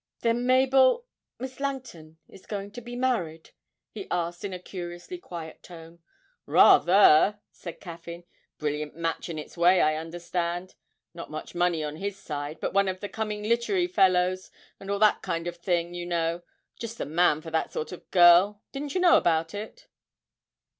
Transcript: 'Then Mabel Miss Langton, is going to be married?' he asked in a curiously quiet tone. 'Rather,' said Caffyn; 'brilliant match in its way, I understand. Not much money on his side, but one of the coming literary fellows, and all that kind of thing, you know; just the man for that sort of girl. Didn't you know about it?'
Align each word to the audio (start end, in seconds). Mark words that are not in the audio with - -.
'Then 0.21 0.47
Mabel 0.47 1.05
Miss 1.37 1.59
Langton, 1.59 2.17
is 2.27 2.47
going 2.47 2.71
to 2.71 2.81
be 2.81 2.95
married?' 2.95 3.51
he 3.91 4.07
asked 4.09 4.43
in 4.43 4.51
a 4.51 4.57
curiously 4.57 5.19
quiet 5.19 5.61
tone. 5.61 5.99
'Rather,' 6.47 7.39
said 7.51 7.79
Caffyn; 7.79 8.23
'brilliant 8.57 8.95
match 8.95 9.29
in 9.29 9.37
its 9.37 9.55
way, 9.55 9.79
I 9.79 9.93
understand. 9.93 10.73
Not 11.13 11.29
much 11.29 11.53
money 11.53 11.83
on 11.83 11.97
his 11.97 12.17
side, 12.17 12.59
but 12.59 12.73
one 12.73 12.87
of 12.87 12.99
the 12.99 13.09
coming 13.09 13.43
literary 13.43 13.85
fellows, 13.85 14.49
and 14.79 14.89
all 14.89 14.97
that 14.97 15.21
kind 15.21 15.45
of 15.45 15.57
thing, 15.57 15.93
you 15.93 16.07
know; 16.07 16.41
just 16.79 16.97
the 16.97 17.05
man 17.05 17.39
for 17.39 17.51
that 17.51 17.71
sort 17.71 17.91
of 17.91 18.09
girl. 18.09 18.63
Didn't 18.71 18.95
you 18.95 19.01
know 19.01 19.17
about 19.17 19.53
it?' 19.53 19.87